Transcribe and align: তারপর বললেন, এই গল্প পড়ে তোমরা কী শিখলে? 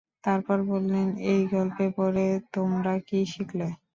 তারপর 0.23 0.57
বললেন, 0.71 1.07
এই 1.31 1.41
গল্প 1.53 1.77
পড়ে 1.97 2.25
তোমরা 2.53 2.93
কী 3.07 3.19
শিখলে? 3.33 3.67